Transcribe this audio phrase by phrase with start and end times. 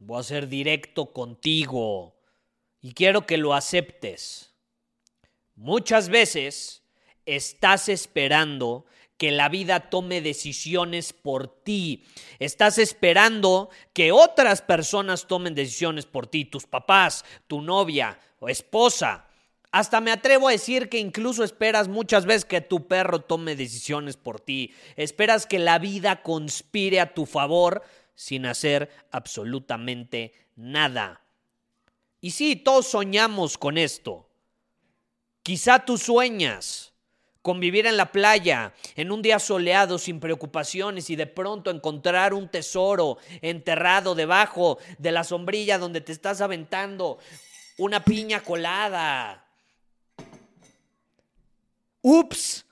[0.00, 2.16] voy a ser directo contigo
[2.80, 4.54] y quiero que lo aceptes.
[5.54, 6.82] Muchas veces
[7.26, 8.86] estás esperando
[9.18, 12.06] que la vida tome decisiones por ti.
[12.38, 19.26] Estás esperando que otras personas tomen decisiones por ti, tus papás, tu novia o esposa.
[19.72, 24.16] Hasta me atrevo a decir que incluso esperas muchas veces que tu perro tome decisiones
[24.16, 24.72] por ti.
[24.96, 27.82] Esperas que la vida conspire a tu favor
[28.20, 31.22] sin hacer absolutamente nada.
[32.20, 34.28] Y sí, todos soñamos con esto.
[35.42, 36.90] Quizá tú sueñas
[37.42, 42.50] Convivir en la playa, en un día soleado, sin preocupaciones y de pronto encontrar un
[42.50, 47.18] tesoro enterrado debajo de la sombrilla donde te estás aventando
[47.78, 49.42] una piña colada.
[52.02, 52.66] Ups,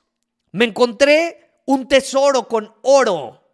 [0.53, 3.48] me encontré un tesoro con oro.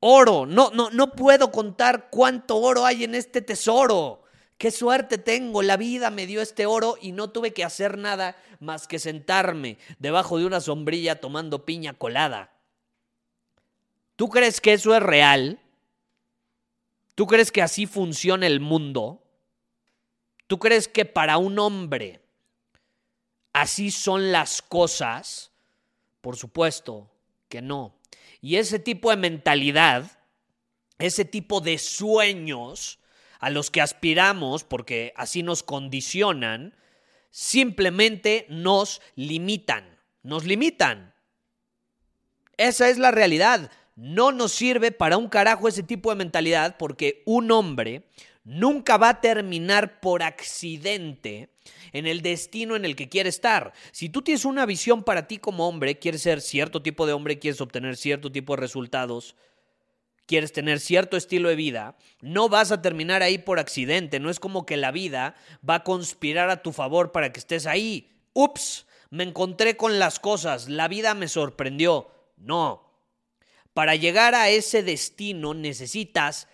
[0.00, 4.22] Oro, no, no, no puedo contar cuánto oro hay en este tesoro.
[4.58, 8.36] Qué suerte tengo, la vida me dio este oro y no tuve que hacer nada
[8.58, 12.52] más que sentarme debajo de una sombrilla tomando piña colada.
[14.16, 15.60] ¿Tú crees que eso es real?
[17.14, 19.22] ¿Tú crees que así funciona el mundo?
[20.46, 22.22] ¿Tú crees que para un hombre
[23.52, 25.50] así son las cosas?
[26.22, 27.10] Por supuesto
[27.48, 27.94] que no.
[28.46, 30.20] Y ese tipo de mentalidad,
[31.00, 33.00] ese tipo de sueños,
[33.40, 36.72] a los que aspiramos, porque así nos condicionan,
[37.32, 41.12] simplemente nos limitan, nos limitan.
[42.56, 43.68] Esa es la realidad.
[43.96, 48.08] No nos sirve para un carajo ese tipo de mentalidad porque un hombre
[48.46, 51.50] nunca va a terminar por accidente
[51.92, 53.72] en el destino en el que quiere estar.
[53.90, 57.40] Si tú tienes una visión para ti como hombre, quieres ser cierto tipo de hombre,
[57.40, 59.34] quieres obtener cierto tipo de resultados,
[60.26, 64.20] quieres tener cierto estilo de vida, no vas a terminar ahí por accidente.
[64.20, 65.34] No es como que la vida
[65.68, 68.12] va a conspirar a tu favor para que estés ahí.
[68.32, 72.12] Ups, me encontré con las cosas, la vida me sorprendió.
[72.36, 72.92] No.
[73.74, 76.48] Para llegar a ese destino necesitas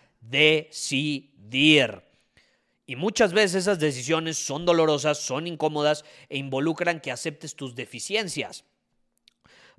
[1.55, 8.65] Y muchas veces esas decisiones son dolorosas, son incómodas e involucran que aceptes tus deficiencias.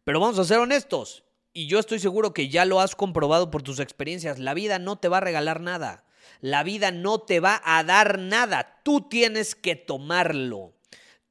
[0.04, 1.24] Pero vamos a ser honestos,
[1.54, 4.98] y yo estoy seguro que ya lo has comprobado por tus experiencias, la vida no
[4.98, 6.04] te va a regalar nada.
[6.42, 8.82] La vida no te va a dar nada.
[8.84, 10.74] Tú tienes que tomarlo.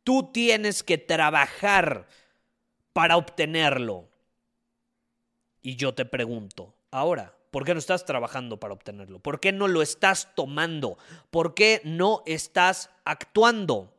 [0.04, 2.06] Tú tienes que trabajar
[2.92, 4.08] para obtenerlo.
[5.60, 9.20] Y yo te pregunto, ahora, ¿por qué no estás trabajando para obtenerlo?
[9.20, 10.98] ¿Por qué no lo estás tomando?
[11.30, 13.94] ¿Por qué no estás actuando?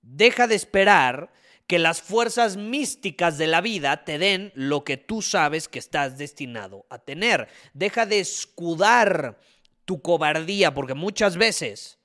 [0.00, 1.30] Deja de esperar
[1.66, 6.16] que las fuerzas místicas de la vida te den lo que tú sabes que estás
[6.16, 7.46] destinado a tener.
[7.74, 9.38] Deja de escudar
[9.84, 11.98] tu cobardía, porque muchas veces,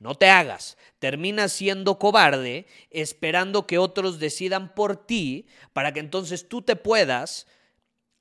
[0.00, 6.48] no te hagas, terminas siendo cobarde esperando que otros decidan por ti para que entonces
[6.48, 7.46] tú te puedas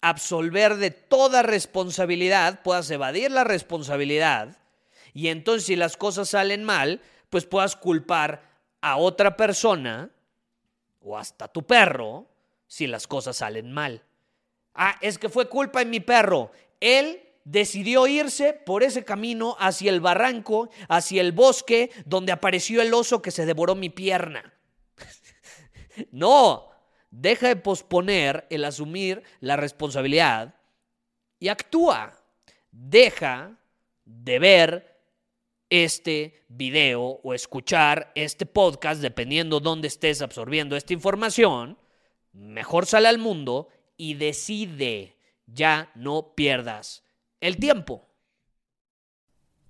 [0.02, 4.58] absolver de toda responsabilidad, puedas evadir la responsabilidad
[5.14, 8.42] y entonces si las cosas salen mal, pues puedas culpar
[8.82, 10.10] a otra persona
[11.02, 12.28] o hasta tu perro
[12.68, 14.04] si las cosas salen mal.
[14.74, 16.52] Ah, es que fue culpa de mi perro.
[16.80, 22.94] Él decidió irse por ese camino hacia el barranco, hacia el bosque, donde apareció el
[22.94, 24.54] oso que se devoró mi pierna.
[26.12, 26.69] no,
[27.12, 30.56] deja de posponer el asumir la responsabilidad
[31.40, 32.14] y actúa.
[32.72, 33.58] Deja
[34.06, 35.00] de ver
[35.70, 41.78] este video o escuchar este podcast, dependiendo dónde estés absorbiendo esta información,
[42.34, 47.04] mejor sale al mundo y decide, ya no pierdas
[47.40, 48.09] el tiempo.